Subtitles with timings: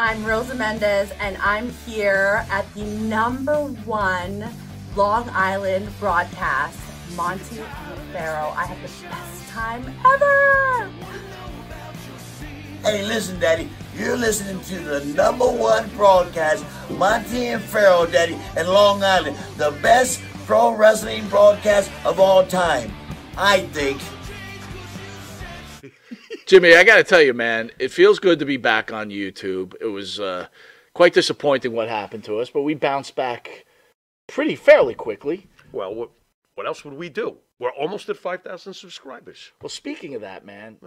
[0.00, 4.48] I'm Rosa Mendez, and I'm here at the number one
[4.96, 6.78] Long Island broadcast,
[7.14, 8.54] Monty and Pharaoh.
[8.56, 10.90] I had the best time ever.
[12.82, 13.68] Hey, listen, Daddy.
[13.94, 19.36] You're listening to the number one broadcast, Monty and Pharaoh, Daddy, in Long Island.
[19.58, 22.90] The best pro wrestling broadcast of all time.
[23.36, 24.00] I think.
[26.50, 29.76] Jimmy, I got to tell you, man, it feels good to be back on YouTube.
[29.80, 30.48] It was uh,
[30.94, 33.66] quite disappointing what happened to us, but we bounced back
[34.26, 35.46] pretty fairly quickly.
[35.70, 36.10] Well, what,
[36.56, 37.36] what else would we do?
[37.60, 39.52] We're almost at 5,000 subscribers.
[39.62, 40.78] Well, speaking of that, man,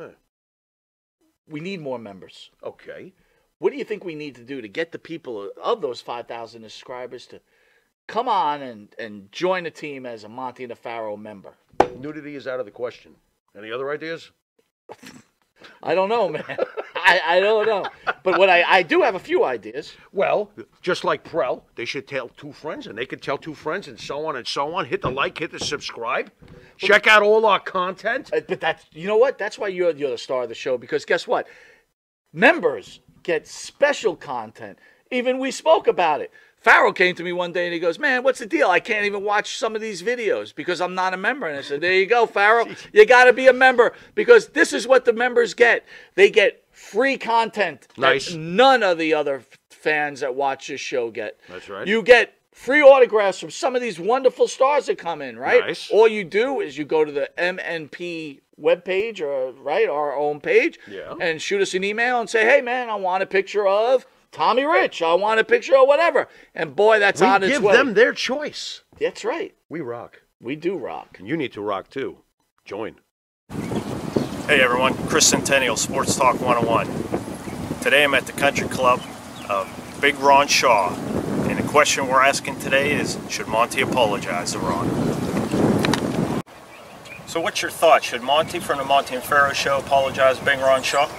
[1.47, 2.49] we need more members.
[2.61, 3.13] Okay.
[3.59, 6.63] What do you think we need to do to get the people of those 5,000
[6.63, 7.39] subscribers to
[8.07, 11.53] come on and, and join the team as a Monty and Pharaoh member?
[11.97, 13.15] Nudity is out of the question.
[13.57, 14.29] Any other ideas?
[15.83, 16.57] I don't know, man.
[16.95, 17.85] I, I don't know.
[18.23, 19.93] But what I, I do have a few ideas.
[20.13, 20.49] Well,
[20.81, 23.99] just like Prell, they should tell two friends, and they could tell two friends, and
[23.99, 24.85] so on and so on.
[24.85, 26.31] Hit the like, hit the subscribe.
[26.77, 28.31] Check out all our content.
[28.33, 29.37] Uh, But that's you know what?
[29.37, 31.47] That's why you're you're the star of the show because guess what?
[32.31, 34.79] Members get special content.
[35.11, 36.31] Even we spoke about it.
[36.63, 38.69] Farrell came to me one day and he goes, "Man, what's the deal?
[38.69, 41.61] I can't even watch some of these videos because I'm not a member." And I
[41.61, 42.67] said, "There you go, Farrell.
[42.93, 45.85] You got to be a member because this is what the members get.
[46.15, 48.29] They get free content Nice.
[48.31, 51.37] that none of the other fans that watch this show get.
[51.49, 51.85] That's right.
[51.85, 55.65] You get free autographs from some of these wonderful stars that come in, right?
[55.65, 55.89] Nice.
[55.91, 60.79] All you do is you go to the MNP webpage or right our own page
[60.87, 61.15] Yeah.
[61.19, 64.65] and shoot us an email and say, "Hey man, I want a picture of Tommy
[64.65, 65.01] Rich.
[65.01, 68.11] I want a picture or whatever." And boy, that's we on its give them their
[68.11, 68.81] choice.
[68.99, 69.55] That's right.
[69.69, 70.23] We rock.
[70.41, 71.17] We do rock.
[71.19, 72.17] And you need to rock too.
[72.65, 72.95] Join.
[74.47, 76.87] Hey everyone, Chris Centennial, Sports Talk 101.
[77.81, 79.01] Today I'm at the Country Club
[79.49, 80.93] of Big Ron Shaw,
[81.47, 84.89] and the question we're asking today is Should Monty apologize to Ron?
[87.25, 88.03] So, what's your thought?
[88.03, 91.09] Should Monty from the Monty and Pharaoh show apologize to Big Ron Shaw?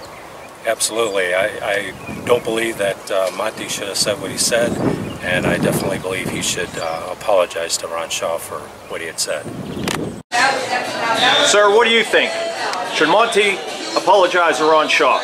[0.65, 1.33] Absolutely.
[1.35, 4.75] I, I don't believe that uh, Monty should have said what he said,
[5.21, 8.59] and I definitely believe he should uh, apologize to Ron Shaw for
[8.89, 9.45] what he had said.
[11.45, 12.31] Sir, what do you think?
[12.95, 13.57] Should Monty
[13.95, 15.21] apologize to Ron Shaw?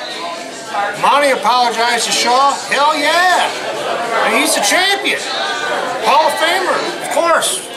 [1.02, 2.54] Monty apologized to Shaw?
[2.70, 3.50] Hell yeah!
[4.24, 5.20] I mean, he's the champion.
[6.06, 7.68] Hall of Famer, of course.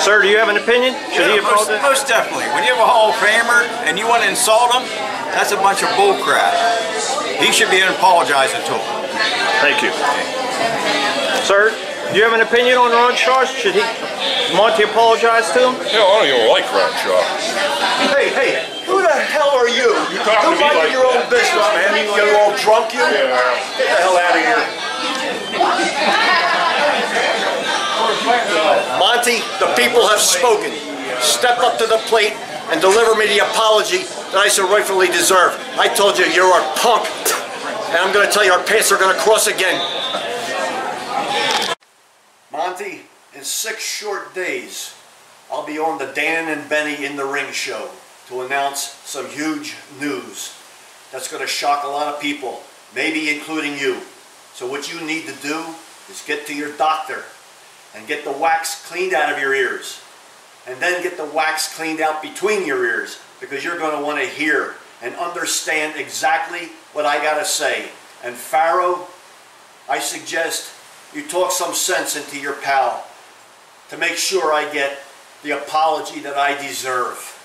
[0.00, 0.96] Sir, do you have an opinion?
[1.12, 1.82] Should he Yeah, most, apologize?
[1.84, 2.48] most definitely.
[2.56, 4.82] When you have a Hall of Famer and you want to insult him,
[5.36, 6.56] that's a bunch of bull crap.
[7.36, 8.84] He should be apologizing to him.
[9.60, 9.92] Thank you.
[11.44, 11.76] Sir,
[12.12, 13.44] do you have an opinion on Ron Shaw?
[13.44, 13.84] Should he
[14.56, 15.74] Monty apologize to him?
[15.92, 17.20] Hell, I don't even like Ron Shaw.
[18.16, 18.50] Hey, hey,
[18.88, 19.92] who the hell are you?
[20.10, 21.92] You talking to me like your own business, man.
[22.00, 23.04] You, you're all drunk, you?
[23.04, 23.36] Yeah.
[23.76, 24.64] Get the hell out of here.
[28.24, 30.72] Monty, the people have spoken.
[31.20, 32.32] Step up to the plate
[32.70, 35.58] and deliver me the apology that I so rightfully deserve.
[35.78, 37.08] I told you you're a punk.
[37.90, 39.80] And I'm going to tell you our paths are going to cross again.
[42.52, 43.02] Monty,
[43.34, 44.94] in six short days,
[45.50, 47.90] I'll be on the Dan and Benny in the Ring show
[48.28, 50.54] to announce some huge news
[51.10, 52.62] that's going to shock a lot of people,
[52.94, 54.00] maybe including you.
[54.52, 55.64] So what you need to do
[56.08, 57.24] is get to your doctor
[57.94, 60.02] and get the wax cleaned out of your ears.
[60.66, 64.20] And then get the wax cleaned out between your ears because you're going to want
[64.20, 67.88] to hear and understand exactly what I got to say.
[68.22, 69.06] And Pharaoh,
[69.88, 70.72] I suggest
[71.14, 73.06] you talk some sense into your pal
[73.88, 75.00] to make sure I get
[75.42, 77.39] the apology that I deserve.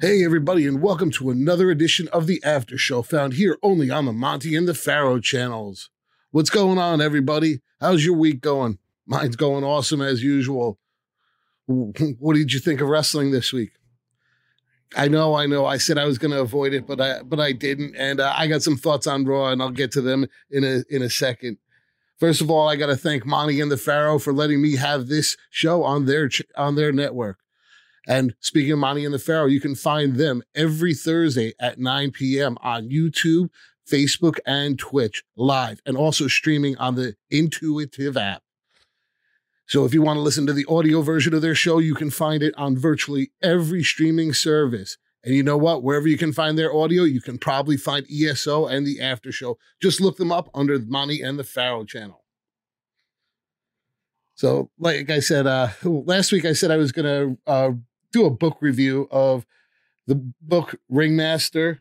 [0.00, 4.04] Hey, everybody, and welcome to another edition of the After Show found here only on
[4.04, 5.90] the Monty and the Pharaoh channels.
[6.30, 7.62] What's going on, everybody?
[7.80, 8.78] How's your week going?
[9.06, 10.78] Mine's going awesome as usual.
[11.66, 13.72] What did you think of wrestling this week?
[14.96, 15.66] I know, I know.
[15.66, 18.32] I said I was going to avoid it, but I but I didn't, and uh,
[18.36, 21.10] I got some thoughts on Raw, and I'll get to them in a in a
[21.10, 21.58] second.
[22.20, 25.08] First of all, I got to thank Monty and the Pharaoh for letting me have
[25.08, 27.38] this show on their ch- on their network.
[28.08, 32.10] And speaking of Monty and the Pharaoh, you can find them every Thursday at 9
[32.12, 32.56] p.m.
[32.62, 33.50] on YouTube,
[33.86, 38.42] Facebook, and Twitch live, and also streaming on the Intuitive app.
[39.66, 42.10] So if you want to listen to the audio version of their show, you can
[42.10, 44.96] find it on virtually every streaming service.
[45.22, 45.82] And you know what?
[45.82, 49.58] Wherever you can find their audio, you can probably find ESO and the After Show.
[49.82, 52.24] Just look them up under Monty and the Pharaoh channel.
[54.34, 57.72] So, like I said, uh, last week I said I was going to uh,
[58.12, 59.46] do a book review of
[60.06, 61.80] the book Ringmaster,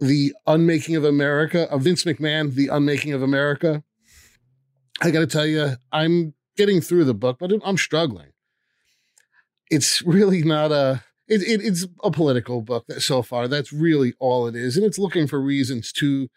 [0.00, 3.82] The Unmaking of America, of Vince McMahon, The Unmaking of America.
[5.02, 8.32] I got to tell you, I'm getting through the book, but I'm struggling.
[9.70, 11.02] It's really not a.
[11.28, 13.48] It, it, it's a political book so far.
[13.48, 16.28] That's really all it is, and it's looking for reasons to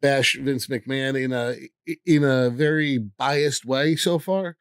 [0.00, 1.54] bash Vince McMahon in a
[2.04, 4.56] in a very biased way so far.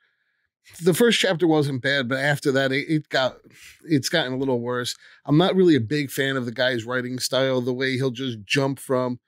[0.84, 3.38] The first chapter wasn't bad, but after that, it, it got
[3.84, 4.96] it's gotten a little worse.
[5.26, 7.62] I'm not really a big fan of the guy's writing style.
[7.62, 9.20] The way he'll just jump from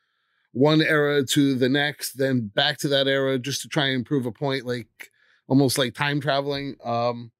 [0.52, 4.26] one era to the next, then back to that era just to try and prove
[4.26, 5.12] a point, like
[5.48, 6.76] almost like time traveling.
[6.84, 7.32] Um,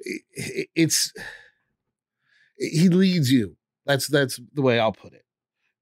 [0.00, 1.12] it, it's
[2.56, 3.56] he leads you.
[3.86, 5.24] That's that's the way I'll put it.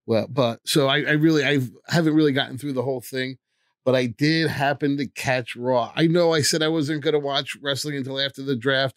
[0.07, 3.39] Well, but so I, I really I haven't really gotten through the whole thing,
[3.85, 5.93] but I did happen to catch Raw.
[5.97, 8.97] I know I said I wasn't going to watch wrestling until after the draft,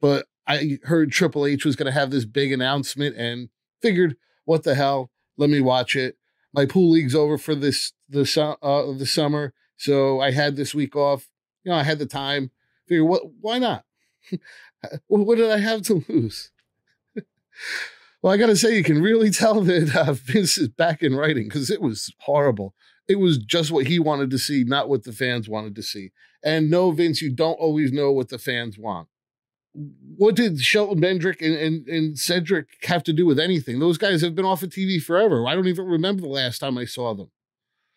[0.00, 3.48] but I heard Triple H was going to have this big announcement and
[3.80, 5.10] figured, what the hell?
[5.36, 6.16] Let me watch it.
[6.52, 10.94] My pool league's over for this the uh, the summer, so I had this week
[10.94, 11.28] off.
[11.64, 12.50] You know, I had the time.
[12.86, 13.22] Figure what?
[13.40, 13.84] Why not?
[15.08, 16.52] what did I have to lose?
[18.22, 21.16] well, I got to say, you can really tell that uh, Vince is back in
[21.16, 22.74] writing because it was horrible.
[23.06, 26.12] It was just what he wanted to see, not what the fans wanted to see.
[26.42, 29.08] And no, Vince, you don't always know what the fans want.
[30.16, 33.78] What did Shelton Bendrick and, and, and Cedric have to do with anything?
[33.78, 35.46] Those guys have been off of TV forever.
[35.46, 37.30] I don't even remember the last time I saw them.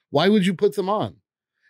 [0.09, 1.17] Why would you put them on?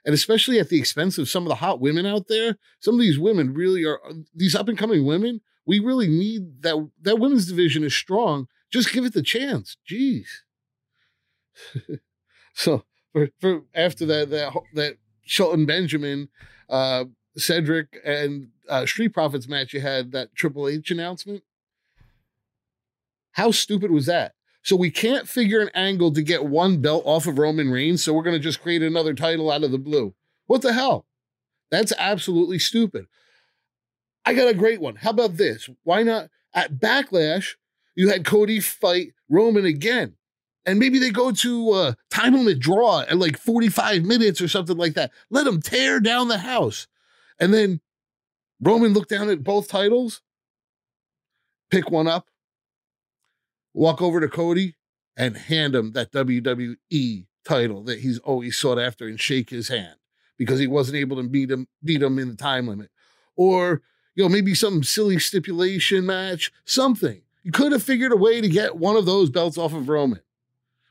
[0.07, 2.57] and especially at the expense of some of the hot women out there.
[2.79, 5.41] Some of these women really are uh, these up and coming women.
[5.65, 6.89] We really need that.
[7.01, 8.47] That women's division is strong.
[8.71, 9.75] Just give it the chance.
[9.89, 10.27] Jeez.
[12.53, 12.85] so
[13.17, 16.29] for, for after that that that Shelton Benjamin,
[16.69, 17.05] uh,
[17.35, 21.43] Cedric and uh, Street Profits match, you had that Triple H announcement.
[23.31, 24.33] How stupid was that?
[24.63, 28.03] So we can't figure an angle to get one belt off of Roman Reigns.
[28.03, 30.13] So we're going to just create another title out of the blue.
[30.47, 31.05] What the hell?
[31.71, 33.07] That's absolutely stupid.
[34.25, 34.97] I got a great one.
[34.97, 35.69] How about this?
[35.83, 37.55] Why not at Backlash?
[37.95, 40.16] You had Cody fight Roman again.
[40.67, 44.75] And maybe they go to a time limit draw at like 45 minutes or something
[44.75, 45.11] like that.
[45.29, 46.87] Let them tear down the house.
[47.39, 47.79] And then
[48.59, 50.21] Roman look down at both titles,
[51.71, 52.27] pick one up,
[53.73, 54.75] walk over to Cody
[55.15, 59.95] and hand him that WWE title that he's always sought after and shake his hand
[60.37, 62.91] because he wasn't able to beat him beat him in the time limit.
[63.37, 63.81] Or,
[64.15, 67.21] you know, maybe some silly stipulation match, something.
[67.43, 70.19] You could have figured a way to get one of those belts off of Roman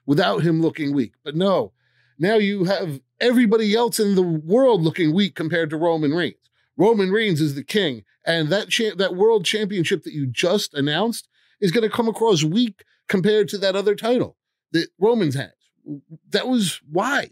[0.06, 1.14] without him looking weak.
[1.24, 1.72] But no,
[2.18, 6.36] now you have everybody else in the world looking weak compared to Roman Reigns.
[6.76, 11.28] Roman Reigns is the king, and that cha- that world championship that you just announced
[11.60, 14.36] is going to come across weak compared to that other title
[14.72, 15.52] that Romans has.
[16.30, 17.30] That was why.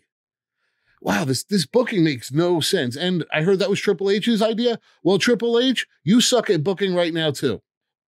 [1.01, 2.97] Wow, this this booking makes no sense.
[2.97, 4.79] And I heard that was Triple H's idea.
[5.03, 7.61] Well, Triple H, you suck at booking right now too.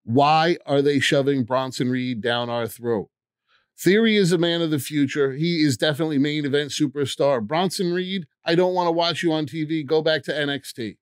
[0.05, 3.09] Why are they shoving Bronson Reed down our throat?
[3.77, 5.33] Theory is a man of the future.
[5.33, 7.45] He is definitely main event superstar.
[7.45, 9.85] Bronson Reed, I don't want to watch you on TV.
[9.85, 10.97] Go back to NXT.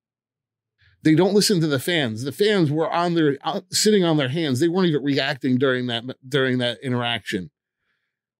[1.03, 2.23] They don't listen to the fans.
[2.23, 4.59] The fans were on their uh, sitting on their hands.
[4.59, 7.51] They weren't even reacting during that during that interaction.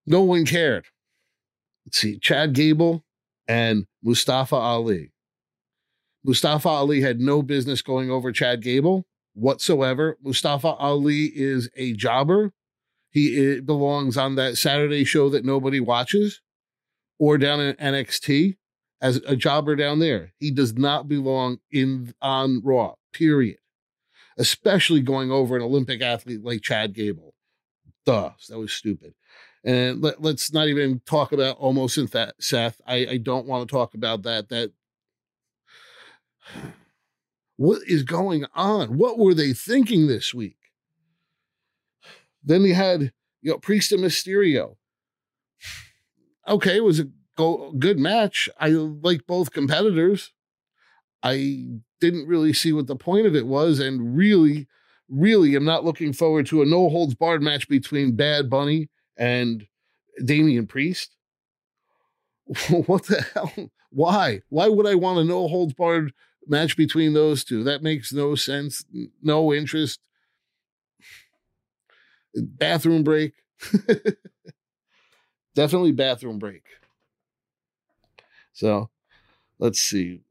[0.05, 0.85] No one cared.
[1.85, 3.03] Let's see, Chad Gable
[3.47, 5.11] and Mustafa Ali.
[6.23, 10.17] Mustafa Ali had no business going over Chad Gable whatsoever.
[10.23, 12.53] Mustafa Ali is a jobber.
[13.13, 16.41] He eh, belongs on that Saturday show that nobody watches
[17.19, 18.57] or down in NXT
[18.99, 20.33] as a jobber down there.
[20.39, 23.59] He does not belong in on Raw, period.
[24.35, 27.35] Especially going over an Olympic athlete like Chad Gable.
[28.03, 29.13] Duh, that was stupid.
[29.63, 32.81] And let, us not even talk about almost in that Seth.
[32.87, 34.49] I, I don't want to talk about that.
[34.49, 34.71] That
[37.57, 38.97] what is going on?
[38.97, 40.57] What were they thinking this week?
[42.43, 44.75] Then they had you know Priest and Mysterio.
[46.47, 47.07] Okay, it was a
[47.37, 48.49] go good match.
[48.59, 50.31] I like both competitors.
[51.21, 51.67] I
[52.01, 54.67] didn't really see what the point of it was, and really,
[55.07, 59.67] really am not looking forward to a no holds barred match between Bad Bunny and
[60.23, 61.15] Damian Priest.
[62.85, 63.71] what the hell?
[63.89, 64.41] Why?
[64.49, 66.13] Why would I want a no holds barred
[66.47, 67.63] match between those two?
[67.63, 68.83] That makes no sense.
[69.21, 69.99] No interest.
[72.35, 73.33] Bathroom break.
[75.55, 76.63] Definitely bathroom break.
[78.53, 78.89] So
[79.59, 80.21] let's see.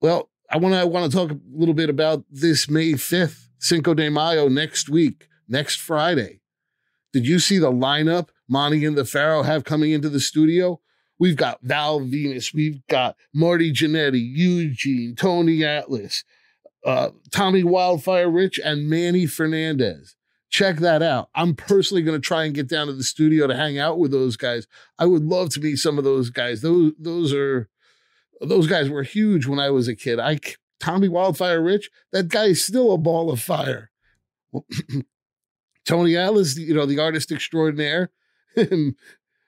[0.00, 3.48] Well, I want to I want to talk a little bit about this May 5th
[3.58, 6.40] Cinco de Mayo next week, next Friday.
[7.12, 10.80] Did you see the lineup Monty and the Pharaoh have coming into the studio?
[11.18, 16.24] We've got Val Venis, we've got Marty Jannetty, Eugene, Tony Atlas,
[16.84, 20.16] uh, Tommy Wildfire Rich, and Manny Fernandez.
[20.54, 21.30] Check that out.
[21.34, 24.12] I'm personally going to try and get down to the studio to hang out with
[24.12, 24.68] those guys.
[25.00, 26.60] I would love to meet some of those guys.
[26.60, 27.68] Those those are
[28.40, 30.20] those guys were huge when I was a kid.
[30.20, 30.38] I
[30.78, 33.90] Tommy Wildfire Rich, that guy is still a ball of fire.
[35.84, 38.10] Tony Atlas, you know, the artist extraordinaire.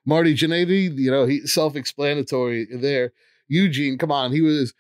[0.05, 3.13] Marty Jannetty, you know, he self-explanatory there.
[3.47, 4.75] Eugene, come on, he was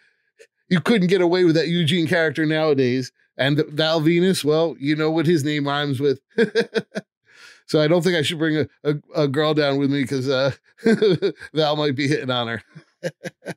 [0.70, 3.12] you couldn't get away with that Eugene character nowadays.
[3.38, 6.20] And Val Venis, well, you know what his name rhymes with.
[7.66, 10.28] so I don't think I should bring a, a, a girl down with me because
[10.28, 10.52] uh,
[11.54, 12.62] Val might be hitting on her.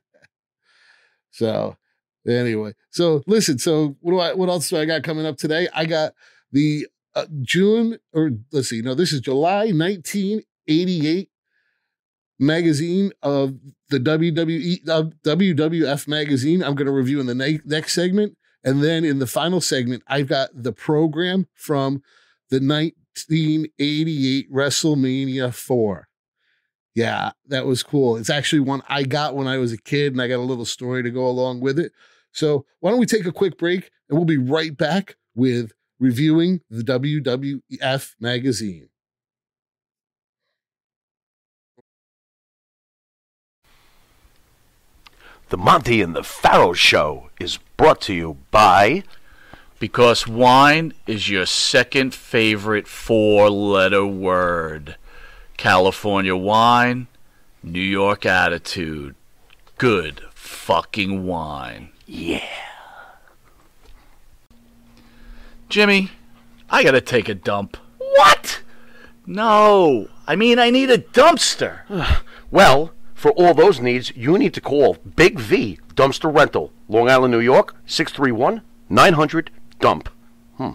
[1.30, 1.76] so
[2.26, 5.68] anyway, so listen, so what do I what else do I got coming up today?
[5.74, 6.12] I got
[6.52, 11.30] the uh, June or let's see, no, this is July 1988
[12.38, 13.54] magazine of
[13.90, 16.62] the WWE uh, WWF magazine.
[16.62, 20.02] I'm going to review in the ne- next segment, and then in the final segment,
[20.06, 22.02] I've got the program from
[22.50, 26.08] the 1988 WrestleMania 4.
[26.94, 28.16] Yeah, that was cool.
[28.16, 30.64] It's actually one I got when I was a kid, and I got a little
[30.64, 31.92] story to go along with it.
[32.32, 36.60] So, why don't we take a quick break and we'll be right back with reviewing
[36.68, 38.89] the WWF magazine.
[45.50, 49.02] The Monty and the Pharaoh Show is brought to you by.
[49.80, 54.96] Because wine is your second favorite four letter word.
[55.56, 57.08] California wine,
[57.64, 59.16] New York attitude.
[59.76, 61.88] Good fucking wine.
[62.06, 62.44] Yeah.
[65.68, 66.12] Jimmy,
[66.68, 67.76] I gotta take a dump.
[67.98, 68.62] What?
[69.26, 71.80] No, I mean, I need a dumpster.
[72.52, 77.32] well, for all those needs, you need to call Big V Dumpster Rental, Long Island,
[77.32, 80.08] New York, 631 900 Dump.
[80.56, 80.70] Hmm.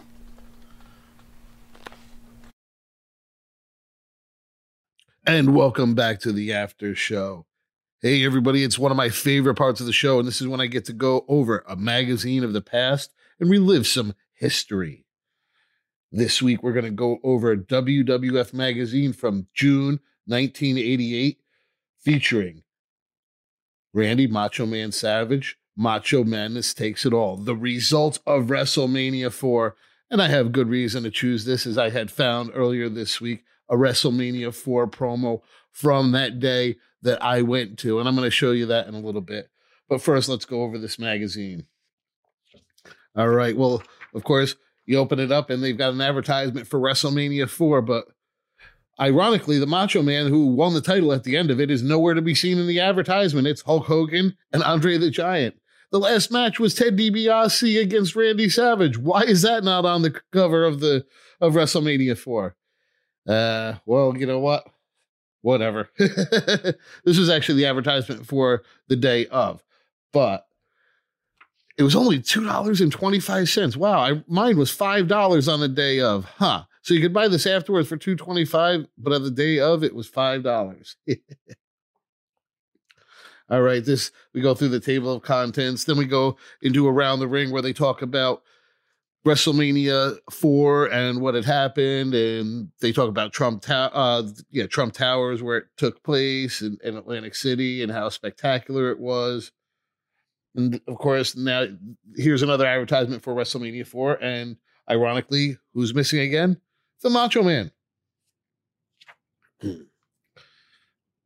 [5.25, 7.47] And welcome back to the after show.
[8.03, 10.61] Hey, everybody, it's one of my favorite parts of the show, and this is when
[10.61, 15.07] I get to go over a magazine of the past and relive some history.
[16.11, 21.39] This week, we're going to go over WWF magazine from June 1988,
[22.05, 22.61] featuring
[23.93, 29.75] Randy Macho Man Savage, Macho Madness Takes It All, the result of WrestleMania 4.
[30.11, 33.43] And I have good reason to choose this, as I had found earlier this week
[33.67, 37.99] a WrestleMania 4 promo from that day that I went to.
[37.99, 39.49] And I'm going to show you that in a little bit.
[39.89, 41.65] But first, let's go over this magazine.
[43.15, 43.57] All right.
[43.57, 43.81] Well,
[44.13, 48.05] of course, you open it up and they've got an advertisement for WrestleMania 4, but
[48.99, 52.13] ironically, the Macho Man who won the title at the end of it is nowhere
[52.13, 53.47] to be seen in the advertisement.
[53.47, 55.55] It's Hulk Hogan and Andre the Giant.
[55.91, 58.97] The last match was Ted DiBiase against Randy Savage.
[58.97, 61.05] Why is that not on the cover of the
[61.39, 62.55] of WrestleMania 4?
[63.27, 64.65] Uh, well, you know what?
[65.41, 65.89] Whatever.
[65.97, 66.75] this
[67.05, 69.63] was actually the advertisement for the day of,
[70.11, 70.47] but
[71.77, 73.77] it was only two dollars and twenty five cents.
[73.77, 76.63] Wow, I, mine was five dollars on the day of, huh?
[76.85, 79.83] So you could buy this afterwards for two twenty five, but on the day of,
[79.83, 80.97] it was five dollars.
[83.49, 87.17] All right, this we go through the table of contents, then we go into around
[87.17, 88.43] the ring where they talk about
[89.25, 94.93] WrestleMania four and what had happened, and they talk about Trump Tower, uh, yeah, Trump
[94.93, 99.51] Towers where it took place in, in Atlantic City and how spectacular it was.
[100.53, 101.65] And of course, now
[102.15, 104.23] here's another advertisement for WrestleMania 4.
[104.23, 106.61] And ironically, who's missing again?
[107.01, 107.71] The Macho Man.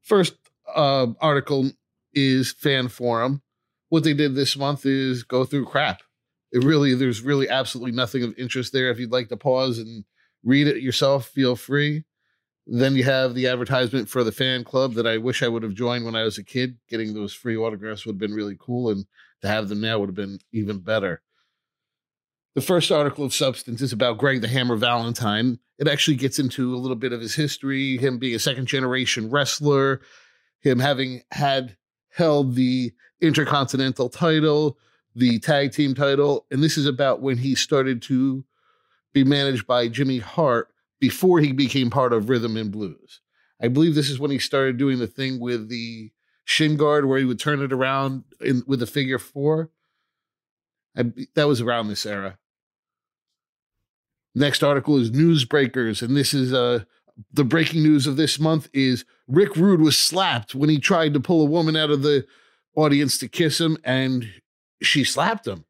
[0.01, 0.35] First
[0.73, 1.71] uh, article
[2.13, 3.41] is Fan Forum.
[3.89, 6.01] What they did this month is go through crap.
[6.51, 8.89] It really, there's really absolutely nothing of interest there.
[8.89, 10.03] If you'd like to pause and
[10.43, 12.05] read it yourself, feel free.
[12.65, 15.73] Then you have the advertisement for the fan club that I wish I would have
[15.73, 16.77] joined when I was a kid.
[16.87, 19.05] Getting those free autographs would have been really cool, and
[19.41, 21.21] to have them now would have been even better.
[22.59, 25.59] The first article of substance is about Greg the Hammer Valentine.
[25.77, 29.29] It actually gets into a little bit of his history, him being a second generation
[29.29, 30.01] wrestler,
[30.59, 31.77] him having had
[32.09, 34.77] held the Intercontinental title,
[35.15, 38.43] the tag team title, and this is about when he started to
[39.13, 40.67] be managed by Jimmy Hart
[40.99, 43.21] before he became part of Rhythm and Blues.
[43.61, 46.11] I believe this is when he started doing the thing with the
[46.43, 49.69] shin guard where he would turn it around in, with a figure four.
[50.97, 52.37] I, that was around this era.
[54.35, 56.83] Next article is Newsbreakers, and this is uh,
[57.33, 61.19] the breaking news of this month is Rick Rude was slapped when he tried to
[61.19, 62.25] pull a woman out of the
[62.75, 64.31] audience to kiss him, and
[64.81, 65.65] she slapped him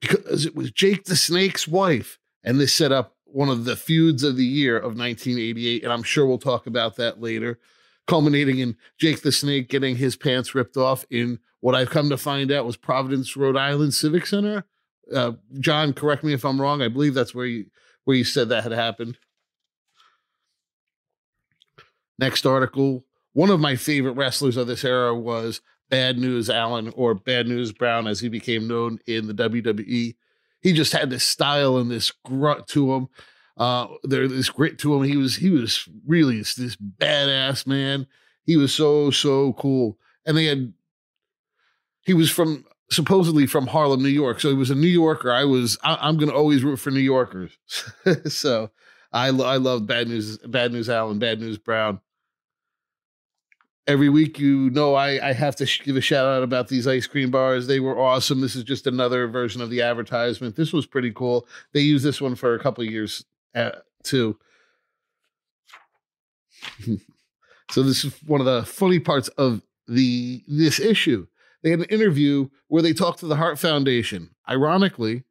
[0.00, 2.18] because it was Jake the Snake's wife.
[2.42, 6.02] And this set up one of the feuds of the year of 1988, and I'm
[6.02, 7.58] sure we'll talk about that later,
[8.06, 12.16] culminating in Jake the Snake getting his pants ripped off in what I've come to
[12.16, 14.64] find out was Providence, Rhode Island Civic Center.
[15.14, 16.80] Uh, John, correct me if I'm wrong.
[16.80, 17.66] I believe that's where you
[18.10, 19.16] where you said that had happened.
[22.18, 23.04] Next article.
[23.34, 27.70] One of my favorite wrestlers of this era was Bad News Allen or Bad News
[27.70, 30.16] Brown, as he became known in the WWE.
[30.60, 33.08] He just had this style and this grunt to him.
[33.56, 35.04] Uh, there, this grit to him.
[35.04, 38.08] He was he was really this, this badass man.
[38.42, 40.72] He was so so cool, and they had.
[42.02, 44.40] He was from supposedly from Harlem, New York.
[44.40, 45.32] So he was a New Yorker.
[45.32, 45.78] I was.
[45.82, 47.56] I, am going to always root for New Yorkers.
[48.28, 48.70] so
[49.12, 52.00] I I love Bad News Bad News Allen, Bad News Brown
[53.86, 57.08] every week you know I, I have to give a shout out about these ice
[57.08, 60.86] cream bars they were awesome this is just another version of the advertisement this was
[60.86, 63.70] pretty cool they used this one for a couple years uh,
[64.04, 64.38] too
[67.70, 71.26] so this is one of the funny parts of the this issue
[71.62, 75.24] they had an interview where they talked to the Hart Foundation ironically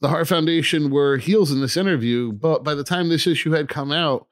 [0.00, 3.68] the Hart Foundation were heels in this interview but by the time this issue had
[3.68, 4.26] come out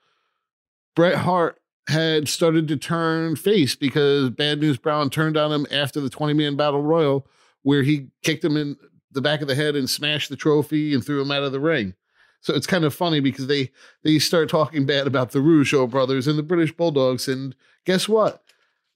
[0.94, 1.60] Bret Hart
[1.90, 6.34] had started to turn face because Bad News Brown turned on him after the 20
[6.34, 7.26] man battle royal,
[7.62, 8.76] where he kicked him in
[9.10, 11.60] the back of the head and smashed the trophy and threw him out of the
[11.60, 11.94] ring.
[12.42, 13.70] So it's kind of funny because they
[14.02, 18.42] they start talking bad about the Rougeau brothers and the British Bulldogs, and guess what?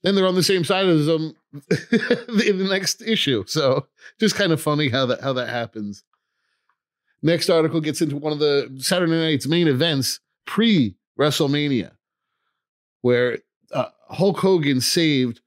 [0.01, 1.35] Then they're on the same side as them
[2.45, 3.43] in the next issue.
[3.47, 3.87] So
[4.19, 6.03] just kind of funny how that how that happens.
[7.21, 11.91] Next article gets into one of the Saturday night's main events pre WrestleMania
[13.01, 13.37] where
[13.71, 15.41] uh, Hulk Hogan saved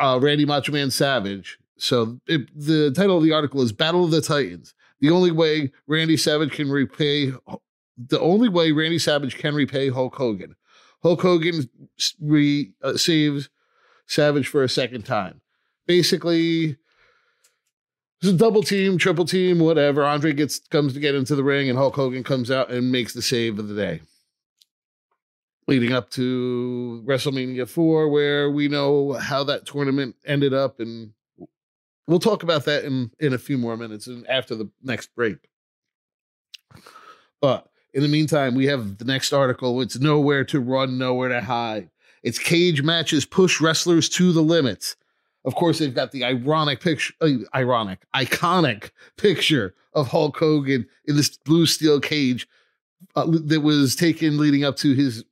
[0.00, 1.58] uh, Randy Macho Man Savage.
[1.76, 4.74] So it, the title of the article is Battle of the Titans.
[5.00, 7.32] The only way Randy Savage can repay
[7.98, 10.54] the only way Randy Savage can repay Hulk Hogan.
[11.02, 11.68] Hulk Hogan
[12.20, 13.50] re, uh, saves
[14.08, 15.40] Savage for a second time.
[15.86, 16.76] Basically,
[18.20, 20.04] it's a double team, triple team, whatever.
[20.04, 23.14] Andre gets comes to get into the ring, and Hulk Hogan comes out and makes
[23.14, 24.00] the save of the day
[25.68, 30.80] leading up to WrestleMania 4, where we know how that tournament ended up.
[30.80, 31.12] And
[32.08, 35.36] we'll talk about that in, in a few more minutes and after the next break.
[37.40, 39.80] But in the meantime, we have the next article.
[39.82, 41.90] It's Nowhere to Run, Nowhere to Hide.
[42.22, 44.96] It's cage matches push wrestlers to the limits.
[45.44, 51.16] Of course, they've got the ironic picture, uh, ironic, iconic picture of Hulk Hogan in
[51.16, 52.48] this blue steel cage
[53.16, 55.24] uh, that was taken leading up to his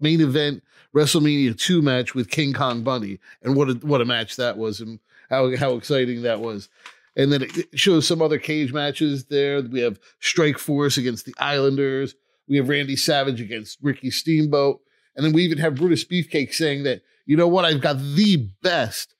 [0.00, 0.62] main event
[0.94, 3.18] WrestleMania 2 match with King Kong Bundy.
[3.42, 4.98] And what a, what a match that was and
[5.30, 6.68] how, how exciting that was.
[7.16, 9.62] And then it shows some other cage matches there.
[9.62, 12.14] We have Strike Force against the Islanders.
[12.48, 14.80] We have Randy Savage against Ricky Steamboat.
[15.14, 18.48] And then we even have Brutus Beefcake saying that, you know what, I've got the
[18.62, 19.14] best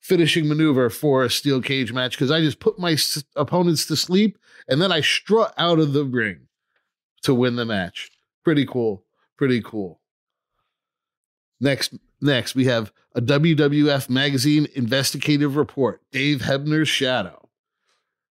[0.00, 3.96] finishing maneuver for a steel cage match because I just put my s- opponents to
[3.96, 6.48] sleep and then I strut out of the ring
[7.22, 8.10] to win the match.
[8.44, 9.04] Pretty cool.
[9.38, 10.00] Pretty cool.
[11.60, 17.48] Next, next we have a WWF magazine investigative report, Dave Hebner's Shadow.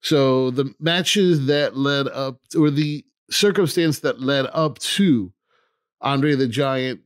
[0.00, 5.32] So the matches that led up, or the circumstance that led up to
[6.00, 7.00] Andre the Giant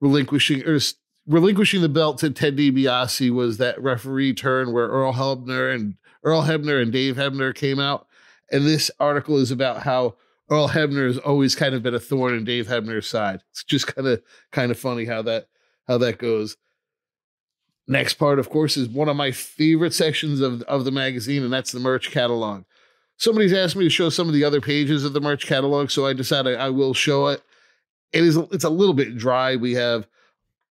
[0.00, 0.80] relinquishing er, or
[1.26, 6.42] relinquishing the belt to Ted DiBiase was that referee turn where Earl Hebner and Earl
[6.42, 8.06] Hebner and Dave Hebner came out.
[8.50, 10.16] And this article is about how
[10.50, 13.40] Earl Hebner has always kind of been a thorn in Dave Hebner's side.
[13.50, 15.48] It's just kind of kind of funny how that
[15.88, 16.56] how that goes.
[17.88, 21.52] Next part, of course, is one of my favorite sections of, of the magazine, and
[21.52, 22.64] that's the merch catalog.
[23.16, 26.04] Somebody's asked me to show some of the other pages of the merch catalog, so
[26.04, 27.42] I decided I will show it.
[28.16, 29.56] It is it's a little bit dry.
[29.56, 30.08] We have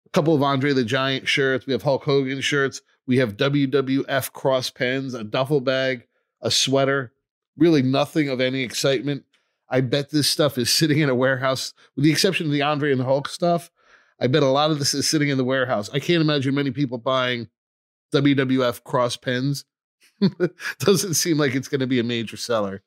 [0.07, 4.33] a couple of Andre the Giant shirts, we have Hulk Hogan shirts, we have WWF
[4.33, 6.07] cross pens, a duffel bag,
[6.41, 7.13] a sweater.
[7.57, 9.25] Really nothing of any excitement.
[9.69, 12.93] I bet this stuff is sitting in a warehouse, with the exception of the Andre
[12.93, 13.73] and the Hulk stuff.
[14.21, 15.91] I bet a lot of this is sitting in the warehouse.
[15.93, 17.49] I can't imagine many people buying
[18.15, 19.65] WWF cross pens.
[20.79, 22.85] Doesn't seem like it's going to be a major seller.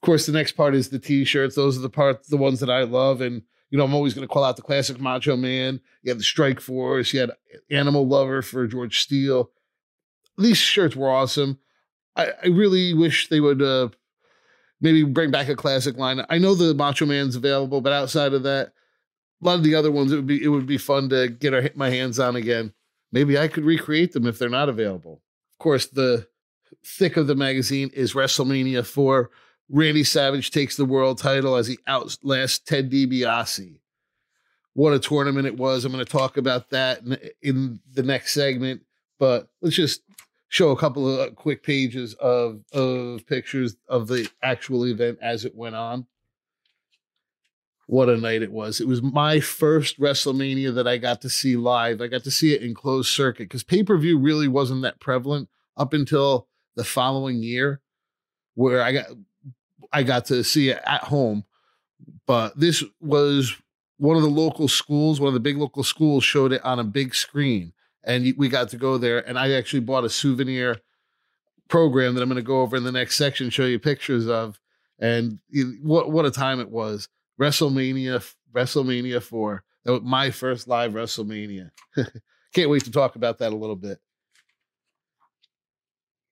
[0.00, 1.56] Of course, the next part is the t-shirts.
[1.56, 4.26] Those are the part, the ones that I love, and you know I'm always going
[4.26, 5.80] to call out the classic Macho Man.
[6.02, 7.12] You had the Strike Force.
[7.12, 7.32] You had
[7.70, 9.50] Animal Lover for George Steele.
[10.36, 11.58] These shirts were awesome.
[12.14, 13.88] I, I really wish they would uh,
[14.80, 16.24] maybe bring back a classic line.
[16.30, 18.72] I know the Macho Man's available, but outside of that,
[19.42, 21.54] a lot of the other ones it would be it would be fun to get
[21.54, 22.72] our, my hands on again.
[23.10, 25.22] Maybe I could recreate them if they're not available.
[25.54, 26.28] Of course, the
[26.84, 29.30] thick of the magazine is WrestleMania 4.
[29.70, 33.78] Randy Savage takes the world title as he outlasts Ted DiBiase.
[34.72, 35.84] What a tournament it was.
[35.84, 38.82] I'm going to talk about that in, in the next segment,
[39.18, 40.02] but let's just
[40.48, 45.44] show a couple of uh, quick pages of of pictures of the actual event as
[45.44, 46.06] it went on.
[47.86, 48.80] What a night it was.
[48.80, 52.02] It was my first WrestleMania that I got to see live.
[52.02, 55.94] I got to see it in closed circuit because pay-per-view really wasn't that prevalent up
[55.94, 57.80] until the following year
[58.54, 59.06] where I got
[59.92, 61.44] I got to see it at home.
[62.26, 63.54] But this was
[63.96, 66.84] one of the local schools, one of the big local schools showed it on a
[66.84, 67.72] big screen
[68.08, 69.26] and we got to go there.
[69.28, 70.78] And I actually bought a souvenir
[71.68, 74.58] program that I'm going to go over in the next section, show you pictures of.
[74.98, 75.38] And
[75.82, 77.08] what what a time it was!
[77.40, 79.62] WrestleMania, WrestleMania four.
[79.84, 81.70] That was my first live WrestleMania.
[82.52, 84.00] Can't wait to talk about that a little bit.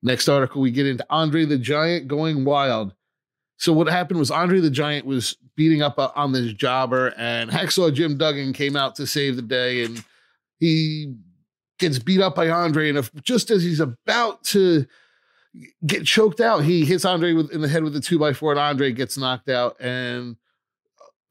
[0.03, 2.95] Next article, we get into Andre the Giant going wild.
[3.59, 7.51] So what happened was Andre the Giant was beating up uh, on this jobber, and
[7.51, 10.05] Hacksaw Jim Duggan came out to save the day, and
[10.59, 11.15] he
[11.79, 14.87] gets beat up by Andre, and if, just as he's about to
[15.87, 18.53] get choked out, he hits Andre with, in the head with a two by four,
[18.53, 19.77] and Andre gets knocked out.
[19.81, 20.37] And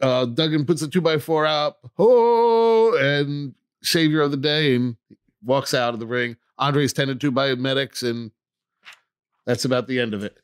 [0.01, 4.95] uh, Duggan puts the two by four up, oh, and savior of the day, and
[5.43, 6.37] walks out of the ring.
[6.57, 8.31] Andre's tended to by medics, and
[9.45, 10.37] that's about the end of it.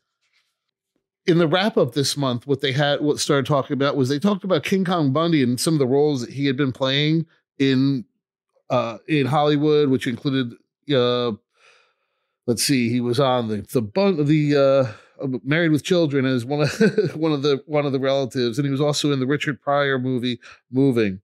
[1.28, 4.20] In the wrap up this month, what they had, what started talking about was they
[4.20, 7.28] talked about King Kong Bundy and some of the roles that he had been playing
[7.60, 8.06] in
[8.72, 10.54] uh, in Hollywood, which included,
[10.96, 11.34] uh,
[12.48, 16.62] let's see, he was on the the bun- the uh, Married with Children as one
[16.62, 16.72] of
[17.16, 20.00] one of the one of the relatives, and he was also in the Richard Pryor
[20.00, 20.40] movie
[20.72, 21.22] Moving.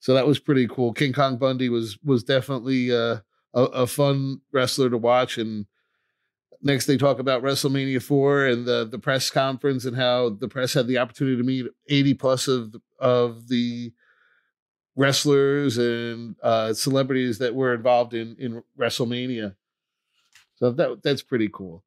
[0.00, 0.92] So that was pretty cool.
[0.92, 3.18] King Kong Bundy was was definitely uh,
[3.54, 5.66] a, a fun wrestler to watch, and
[6.62, 10.74] next they talk about WrestleMania 4 and the the press conference and how the press
[10.74, 13.92] had the opportunity to meet 80 plus of of the
[14.96, 19.54] wrestlers and uh, celebrities that were involved in in WrestleMania.
[20.56, 21.84] So that that's pretty cool.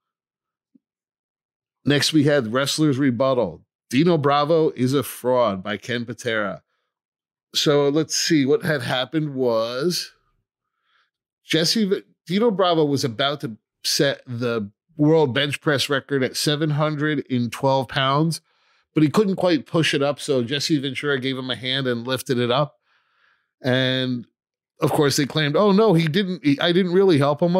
[1.86, 3.62] Next, we had Wrestlers Rebuttal.
[3.90, 6.64] Dino Bravo is a fraud by Ken Patera.
[7.54, 10.12] So let's see what had happened was
[11.44, 18.42] Jesse Dino Bravo was about to set the world bench press record at 712 pounds,
[18.94, 20.20] but he couldn't quite push it up.
[20.20, 22.78] So Jesse Ventura gave him a hand and lifted it up.
[23.62, 24.26] And
[24.82, 26.44] of course, they claimed, "Oh no, he didn't.
[26.44, 27.56] He, I didn't really help him."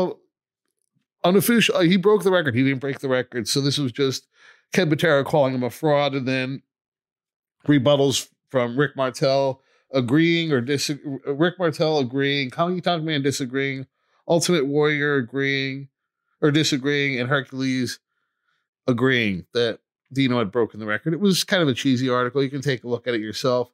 [1.24, 2.54] Unofficial, he broke the record.
[2.54, 3.48] He didn't break the record.
[3.48, 4.28] So this was just
[4.74, 6.62] Ken Patera calling him a fraud, and then
[7.66, 9.62] rebuttals from Rick Martel
[9.94, 11.22] agreeing or disagreeing.
[11.26, 13.88] Rick Martel agreeing, Honky Tonk Man disagreeing,
[14.28, 15.88] Ultimate Warrior agreeing
[16.44, 18.00] or disagreeing, and Hercules
[18.86, 19.80] agreeing that
[20.12, 21.14] Dino had broken the record.
[21.14, 22.44] It was kind of a cheesy article.
[22.44, 23.72] You can take a look at it yourself.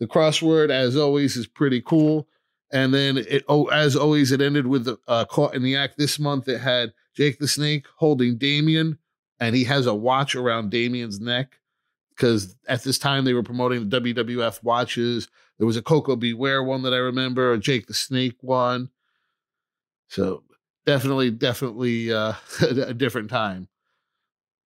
[0.00, 2.26] The crossword, as always, is pretty cool.
[2.72, 5.96] And then it, oh, as always, it ended with the uh, caught in the act.
[5.96, 8.98] This month, it had Jake the Snake holding Damien,
[9.38, 11.58] and he has a watch around Damien's neck
[12.10, 15.28] because at this time they were promoting the WWF watches.
[15.58, 16.32] There was a Koko B.
[16.32, 18.90] Ware one that I remember, a Jake the Snake one.
[20.08, 20.42] So
[20.86, 23.68] definitely, definitely uh, a different time.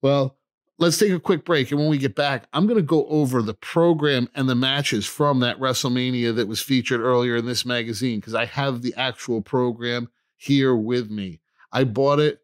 [0.02, 0.36] Well,
[0.78, 1.70] let's take a quick break.
[1.70, 5.06] And when we get back, I'm going to go over the program and the matches
[5.06, 9.40] from that WrestleMania that was featured earlier in this magazine because I have the actual
[9.40, 11.40] program here with me.
[11.72, 12.40] I bought it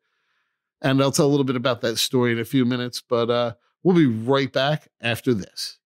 [0.83, 3.55] and I'll tell a little bit about that story in a few minutes, but uh,
[3.83, 5.80] we'll be right back after this.